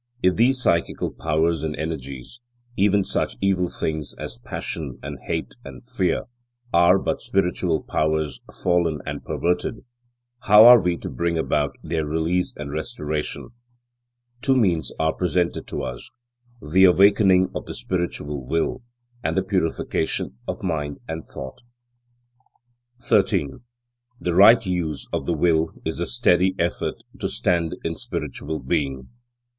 If 0.23 0.35
these 0.35 0.59
psychical 0.63 1.11
powers 1.11 1.61
and 1.61 1.75
energies, 1.75 2.39
even 2.75 3.03
such 3.03 3.37
evil 3.39 3.69
things 3.69 4.15
as 4.17 4.39
passion 4.39 4.97
and 5.03 5.19
hate 5.27 5.53
and 5.63 5.85
fear, 5.85 6.23
are 6.73 6.97
but 6.97 7.21
spiritual 7.21 7.83
powers 7.83 8.41
fallen 8.63 9.03
and 9.05 9.23
perverted, 9.23 9.85
how 10.39 10.65
are 10.65 10.79
we 10.81 10.97
to 10.97 11.07
bring 11.11 11.37
about 11.37 11.75
their 11.83 12.03
release 12.03 12.55
and 12.57 12.71
restoration? 12.71 13.49
Two 14.41 14.55
means 14.55 14.91
are 14.99 15.13
presented 15.13 15.67
to 15.67 15.83
us: 15.83 16.09
the 16.73 16.85
awakening 16.85 17.51
of 17.53 17.67
the 17.67 17.75
spiritual 17.75 18.43
will, 18.43 18.81
and 19.23 19.37
the 19.37 19.43
purification 19.43 20.35
of 20.47 20.63
mind 20.63 20.97
and 21.07 21.23
thought. 21.23 21.59
13. 23.03 23.59
The 24.19 24.33
right 24.33 24.65
use 24.65 25.07
of 25.13 25.27
the 25.27 25.37
will 25.37 25.69
is 25.85 25.97
the 25.97 26.07
steady, 26.07 26.55
effort 26.57 27.03
to 27.19 27.29
stand 27.29 27.75
in 27.83 27.95
spiritual 27.95 28.57
being. 28.57 29.09